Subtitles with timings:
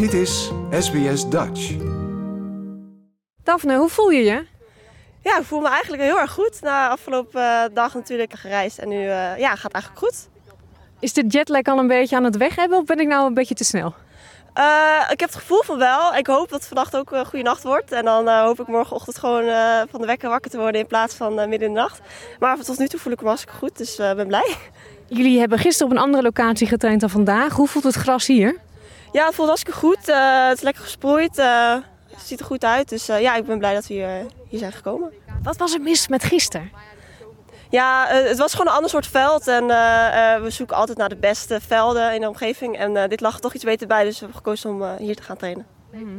[0.00, 1.76] Dit is SBS Dutch.
[3.42, 4.46] Daphne, hoe voel je je?
[5.22, 6.60] Ja, ik voel me eigenlijk heel erg goed.
[6.60, 10.28] Na afgelopen uh, dag natuurlijk gereisd en nu uh, ja, gaat het eigenlijk goed.
[11.00, 13.34] Is de jetlag al een beetje aan het weg hebben of ben ik nou een
[13.34, 13.94] beetje te snel?
[14.58, 16.14] Uh, ik heb het gevoel van wel.
[16.14, 17.92] Ik hoop dat vannacht ook een goede nacht wordt.
[17.92, 20.86] En dan uh, hoop ik morgenochtend gewoon uh, van de wekker wakker te worden in
[20.86, 22.00] plaats van midden in de nacht.
[22.38, 24.56] Maar tot nu toe voel ik me hartstikke goed, dus ik ben blij.
[25.06, 27.52] Jullie hebben gisteren op een andere locatie getraind dan vandaag.
[27.52, 28.68] Hoe voelt het gras hier?
[29.12, 30.06] Ja, het voelt hartstikke goed.
[30.06, 31.36] het is lekker gesproeid.
[31.36, 32.88] het ziet er goed uit.
[32.88, 35.12] Dus ja, ik ben blij dat we hier, hier zijn gekomen.
[35.42, 36.70] Wat was er mis met gisteren?
[37.70, 39.48] Ja, het was gewoon een ander soort veld.
[39.48, 42.76] En uh, uh, we zoeken altijd naar de beste velden in de omgeving.
[42.76, 45.16] En uh, dit lag er toch iets beter bij, dus we hebben gekozen om hier
[45.16, 45.66] te gaan trainen.
[45.92, 46.18] Mm.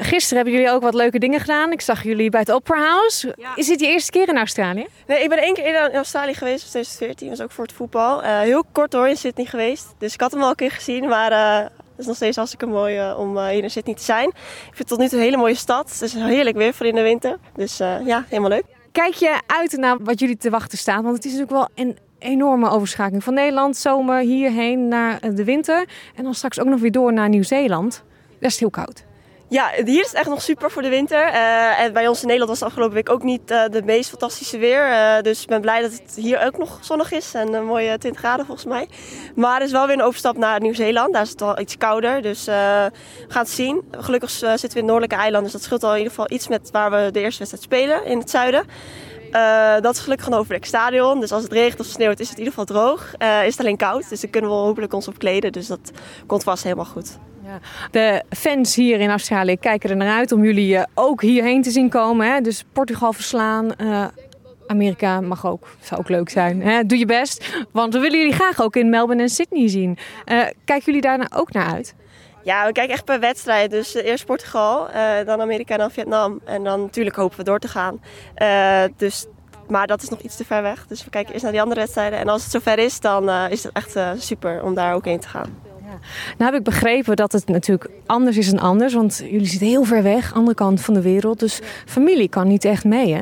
[0.00, 1.72] gisteren hebben jullie ook wat leuke dingen gedaan.
[1.72, 3.34] Ik zag jullie bij het Opera House.
[3.36, 3.56] Ja.
[3.56, 4.86] Is dit je eerste keer in Australië?
[5.06, 7.28] Nee, ik ben één keer in Australië geweest in 2014.
[7.28, 8.20] Dat was ook voor het voetbal.
[8.22, 9.94] heel kort hoor, in Sydney geweest.
[9.98, 13.12] Dus ik had hem al een keer gezien, maar het is nog steeds hartstikke mooi
[13.12, 14.28] om hier in Sydney te zijn.
[14.28, 15.92] Ik vind het tot nu toe een hele mooie stad.
[15.92, 17.38] Het is heerlijk weer voor in de winter.
[17.54, 18.64] Dus ja, helemaal leuk.
[18.92, 21.02] Kijk je uit naar wat jullie te wachten staat?
[21.02, 25.88] Want het is natuurlijk wel een enorme overschakeling van Nederland, zomer, hierheen naar de winter.
[26.14, 28.04] En dan straks ook nog weer door naar Nieuw-Zeeland.
[28.40, 29.04] Dat is heel koud.
[29.48, 31.28] Ja, hier is het echt nog super voor de winter.
[31.28, 34.08] Uh, en bij ons in Nederland was het afgelopen week ook niet uh, de meest
[34.08, 34.88] fantastische weer.
[34.88, 37.98] Uh, dus ik ben blij dat het hier ook nog zonnig is en een mooie
[37.98, 38.88] 20 graden volgens mij.
[39.34, 41.12] Maar er is wel weer een overstap naar Nieuw-Zeeland.
[41.12, 42.90] Daar is het wel iets kouder, dus we
[43.28, 43.82] gaan het zien.
[43.90, 46.48] Gelukkig zitten we in het noordelijke eiland, dus dat scheelt al in ieder geval iets
[46.48, 48.64] met waar we de eerste wedstrijd spelen in het zuiden.
[49.36, 51.20] Uh, dat is gelukkig een overdek stadion.
[51.20, 53.12] Dus als het regent of sneeuwt is het in ieder geval droog.
[53.18, 54.08] Uh, is het alleen koud.
[54.08, 55.52] Dus dan kunnen we hopelijk ons opkleden.
[55.52, 55.90] Dus dat
[56.26, 57.18] komt vast helemaal goed.
[57.44, 57.58] Ja.
[57.90, 61.70] De fans hier in Australië kijken er naar uit om jullie uh, ook hierheen te
[61.70, 62.32] zien komen.
[62.32, 62.40] Hè?
[62.40, 63.72] Dus Portugal verslaan.
[64.66, 65.68] Amerika mag ook.
[65.80, 66.62] Zou ook leuk zijn.
[66.62, 66.84] Hè?
[66.86, 67.64] Doe je best.
[67.72, 69.98] Want we willen jullie graag ook in Melbourne en Sydney zien.
[70.64, 71.94] kijken jullie daar nou ook naar uit?
[72.46, 73.70] Ja, we kijken echt per wedstrijd.
[73.70, 76.40] Dus eerst Portugal, uh, dan Amerika en dan Vietnam.
[76.44, 78.00] En dan natuurlijk hopen we door te gaan.
[78.42, 79.26] Uh, dus,
[79.68, 80.86] maar dat is nog iets te ver weg.
[80.86, 82.18] Dus we kijken eerst naar die andere wedstrijden.
[82.18, 85.20] En als het zover is, dan uh, is het echt super om daar ook heen
[85.20, 85.62] te gaan.
[85.84, 85.98] Ja.
[86.38, 88.94] Nou heb ik begrepen dat het natuurlijk anders is dan anders.
[88.94, 91.40] Want jullie zitten heel ver weg, andere kant van de wereld.
[91.40, 93.20] Dus familie kan niet echt mee, hè?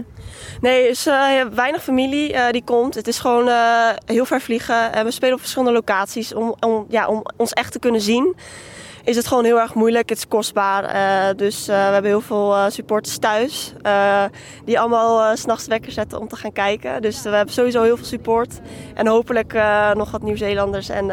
[0.60, 2.94] Nee, is uh, weinig familie die komt.
[2.94, 3.48] Het is gewoon
[4.06, 4.92] heel ver vliegen.
[4.92, 8.34] En we spelen op verschillende locaties om, om, ja, om ons echt te kunnen zien
[9.04, 10.08] is het gewoon heel erg moeilijk.
[10.08, 10.94] Het is kostbaar.
[10.94, 13.72] Uh, dus uh, we hebben heel veel uh, supporters thuis.
[14.64, 17.02] die allemaal s s'nachts wekker zetten om te gaan kijken.
[17.02, 18.60] Dus we hebben sowieso heel veel support.
[18.94, 19.52] En hopelijk
[19.94, 21.06] nog wat Nieuw-Zeelanders en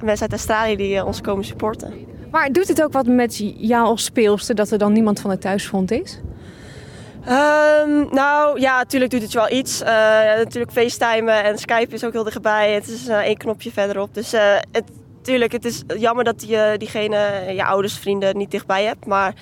[0.00, 1.92] mensen uit Australië die ons komen supporten.
[2.30, 5.40] Maar doet het ook wat met jou als speelster dat er dan niemand van het
[5.40, 6.20] thuisfront is?
[7.28, 9.82] Um, nou ja, natuurlijk doet het wel iets.
[9.82, 9.88] Uh,
[10.36, 12.72] natuurlijk FaceTimen en Skype is ook heel dichtbij.
[12.72, 14.14] Het is uh, één knopje verderop.
[14.14, 14.40] Dus uh,
[14.72, 14.84] het,
[15.30, 19.06] tuurlijk, het is jammer dat je diegene, je ouders, vrienden niet dichtbij hebt.
[19.06, 19.34] Maar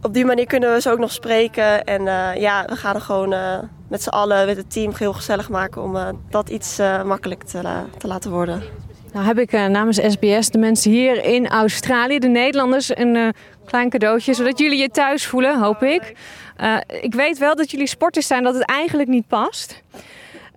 [0.00, 1.84] op die manier kunnen we ze ook nog spreken.
[1.84, 3.58] En uh, ja, we gaan er gewoon uh,
[3.88, 7.60] met z'n allen, met het team, heel gezellig maken om uh, dat iets makkelijk te,
[7.98, 8.62] te, laten worden.
[9.12, 14.34] Nou heb ik namens SBS de mensen hier in Australië, de Nederlanders, een klein cadeautje.
[14.34, 16.16] Zodat jullie je thuis voelen, hoop ik.
[17.00, 19.82] ik weet wel dat jullie sporters zijn dat het eigenlijk niet past.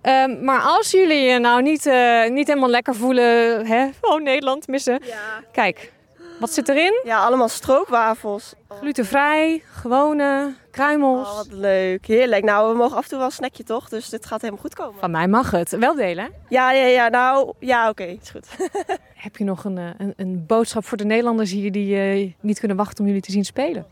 [0.08, 3.88] Um, maar als jullie je nou niet, uh, niet helemaal lekker voelen, hè?
[4.00, 5.00] oh Nederland missen.
[5.04, 5.42] Ja.
[5.52, 5.92] Kijk,
[6.40, 7.00] wat zit erin?
[7.04, 8.54] Ja, allemaal strookwafels.
[8.68, 11.28] Glutenvrij, gewone, kruimels.
[11.28, 12.06] Oh, wat leuk.
[12.06, 12.44] Heerlijk.
[12.44, 13.88] Nou, we mogen af en toe wel een snackje toch?
[13.88, 15.00] Dus dit gaat helemaal goed komen.
[15.00, 15.70] Van mij mag het.
[15.70, 16.28] Wel delen?
[16.48, 17.08] Ja, ja, ja.
[17.08, 18.02] Nou, ja, oké.
[18.02, 18.48] Okay, is goed.
[19.26, 22.58] Heb je nog een, eh, een, een, boodschap voor de Nederlanders hier die uh, niet
[22.58, 23.86] kunnen wachten om jullie te zien spelen?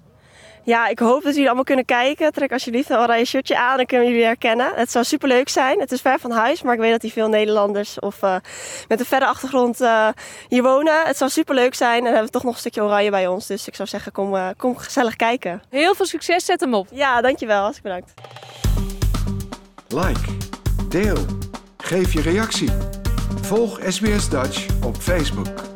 [0.65, 2.33] Ja, ik hoop dat jullie allemaal kunnen kijken.
[2.33, 4.73] Trek alsjeblieft een oranje shirtje aan, dan kunnen jullie herkennen.
[4.75, 5.81] Het zou superleuk zijn.
[5.81, 8.37] Het is ver van huis, maar ik weet dat hier veel Nederlanders of uh,
[8.89, 10.09] met een verre achtergrond uh,
[10.49, 11.07] hier wonen.
[11.07, 13.47] Het zou superleuk zijn en dan hebben we toch nog een stukje oranje bij ons.
[13.47, 15.63] Dus ik zou zeggen, kom, uh, kom gezellig kijken.
[15.71, 16.87] Heel veel succes, zet hem op.
[16.91, 17.63] Ja, dankjewel.
[17.63, 18.13] Hartstikke bedankt.
[19.89, 20.37] Like,
[20.89, 21.19] deel,
[21.77, 22.71] geef je reactie.
[23.43, 25.74] Volg SBS Dutch op Facebook.